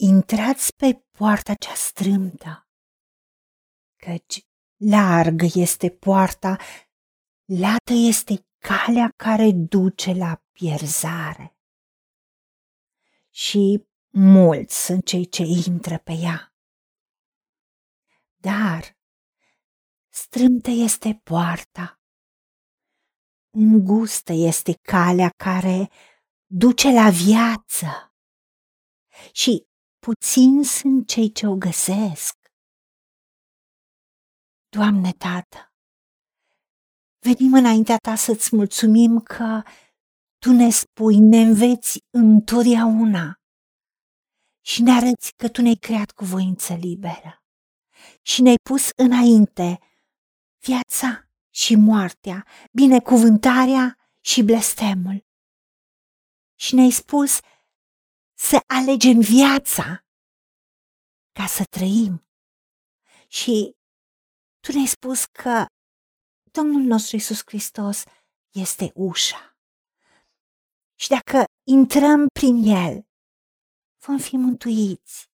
[0.00, 2.68] Intrați pe poarta cea strâmtă,
[3.96, 6.56] căci largă este poarta,
[7.44, 11.56] lată este calea care duce la pierzare.
[13.30, 16.54] Și mulți sunt cei ce intră pe ea.
[18.36, 18.96] Dar
[20.08, 22.00] strâmtă este poarta,
[23.50, 25.90] îngustă este calea care
[26.46, 28.14] duce la viață
[29.32, 29.67] și
[30.08, 32.36] puțini sunt cei ce o găsesc.
[34.68, 35.72] Doamne Tată,
[37.18, 39.62] venim înaintea Ta să-ți mulțumim că
[40.38, 43.40] Tu ne spui, ne înveți întotdeauna
[44.64, 47.42] și ne arăți că Tu ne-ai creat cu voință liberă
[48.22, 49.78] și ne-ai pus înainte
[50.58, 55.26] viața și moartea, binecuvântarea și blestemul.
[56.54, 57.40] Și ne-ai spus
[58.38, 60.04] să alegem viața
[61.32, 62.28] ca să trăim.
[63.28, 63.76] Și
[64.60, 65.66] tu ne-ai spus că
[66.50, 68.02] Domnul nostru Isus Hristos
[68.54, 69.56] este ușa.
[70.94, 73.08] Și dacă intrăm prin El,
[74.06, 75.26] vom fi mântuiți.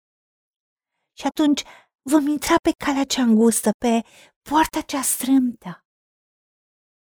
[1.18, 1.62] Și atunci
[2.02, 4.00] vom intra pe calea cea îngustă, pe
[4.42, 5.84] poarta cea strâmtă.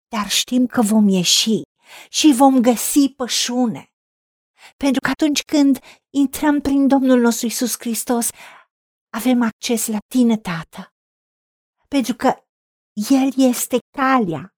[0.08, 1.62] Dar știm că vom ieși
[2.08, 3.92] și vom găsi pășune.
[4.76, 5.78] Pentru că atunci când
[6.10, 8.28] intrăm prin Domnul nostru Isus Hristos,
[9.10, 10.92] avem acces la tine, Tată.
[11.88, 12.34] Pentru că
[13.10, 14.54] El este calea,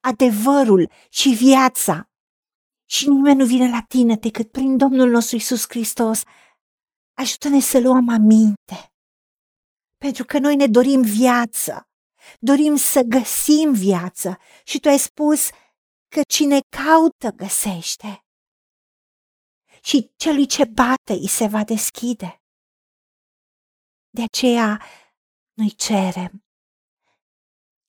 [0.00, 2.08] adevărul și viața.
[2.90, 6.22] Și nimeni nu vine la tine decât prin Domnul nostru Isus Hristos.
[7.14, 8.92] Ajută-ne să luăm aminte.
[9.98, 11.88] Pentru că noi ne dorim viață,
[12.38, 15.48] dorim să găsim viață și tu ai spus
[16.08, 18.23] că cine caută găsește
[19.84, 22.42] și celui ce bate îi se va deschide.
[24.10, 24.82] De aceea
[25.52, 26.44] noi cerem.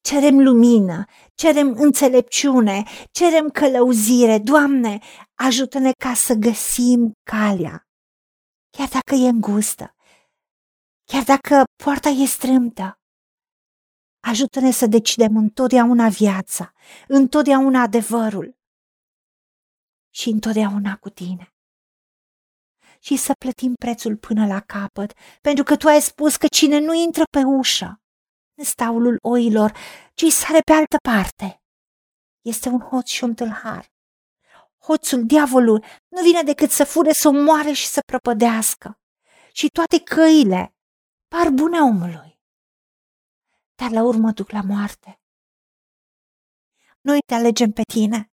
[0.01, 4.39] Cerem lumină, cerem înțelepciune, cerem călăuzire.
[4.39, 4.99] Doamne,
[5.33, 7.87] ajută-ne ca să găsim calea,
[8.69, 9.95] chiar dacă e îngustă,
[11.03, 12.99] chiar dacă poarta e strâmtă.
[14.19, 16.73] Ajută-ne să decidem întotdeauna viața,
[17.07, 18.57] întotdeauna adevărul
[20.09, 21.54] și întotdeauna cu tine
[23.05, 26.93] și să plătim prețul până la capăt, pentru că tu ai spus că cine nu
[26.93, 28.01] intră pe ușă,
[28.57, 29.77] în staulul oilor,
[30.13, 31.61] ci sare pe altă parte,
[32.41, 33.93] este un hoț și un tâlhar.
[34.79, 38.99] Hoțul, diavolul, nu vine decât să fure, să omoare și să prăpădească.
[39.51, 40.75] Și toate căile
[41.27, 42.39] par bune omului,
[43.75, 45.19] dar la urmă duc la moarte.
[47.01, 48.31] Noi te alegem pe tine,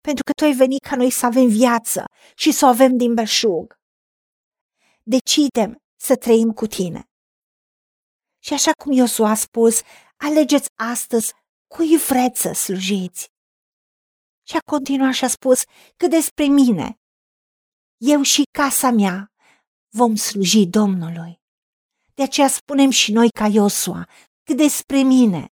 [0.00, 2.04] pentru că tu ai venit ca noi să avem viață
[2.34, 3.77] și să o avem din belșug
[5.08, 7.10] decidem să trăim cu tine.
[8.38, 9.80] Și așa cum Iosu a spus,
[10.16, 11.32] alegeți astăzi
[11.66, 13.32] cui vreți să slujiți.
[14.46, 15.62] Și a continuat și a spus
[15.96, 17.00] că despre mine,
[17.96, 19.32] eu și casa mea
[19.88, 21.40] vom sluji Domnului.
[22.14, 24.08] De aceea spunem și noi ca Iosua,
[24.42, 25.52] că despre mine,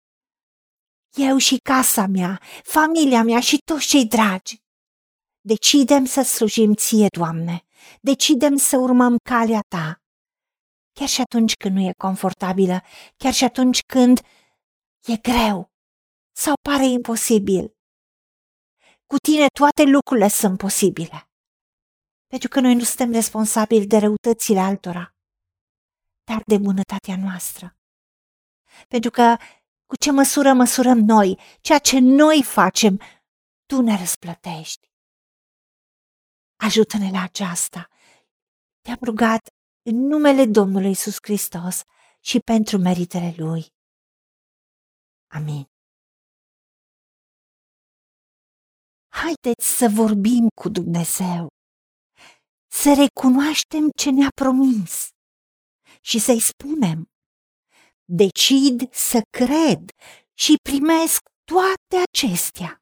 [1.17, 4.61] eu și casa mea, familia mea și toți cei dragi,
[5.41, 7.63] decidem să slujim ție, Doamne,
[8.01, 10.01] decidem să urmăm calea ta,
[10.93, 12.81] chiar și atunci când nu e confortabilă,
[13.17, 14.19] chiar și atunci când
[15.07, 15.71] e greu
[16.35, 17.73] sau pare imposibil.
[19.05, 21.29] Cu tine toate lucrurile sunt posibile.
[22.27, 25.15] Pentru că noi nu suntem responsabili de răutățile altora,
[26.23, 27.77] dar de bunătatea noastră.
[28.87, 29.37] Pentru că
[29.85, 33.01] cu ce măsură măsurăm noi, ceea ce noi facem,
[33.65, 34.88] tu ne răsplătești.
[36.67, 37.87] Ajută-ne la aceasta.
[38.81, 39.47] Te-am rugat
[39.89, 41.83] în numele Domnului Isus Hristos
[42.19, 43.65] și pentru meritele Lui.
[45.27, 45.65] Amin.
[49.07, 51.47] Haideți să vorbim cu Dumnezeu,
[52.71, 55.09] să recunoaștem ce ne-a promis
[56.01, 57.09] și să-i spunem,
[58.05, 59.91] decid să cred
[60.33, 62.81] și primesc toate acestea.